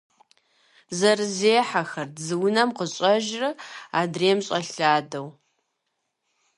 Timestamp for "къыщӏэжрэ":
2.77-3.49